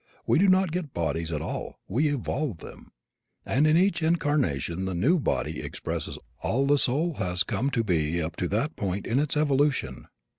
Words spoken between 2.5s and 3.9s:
them, and in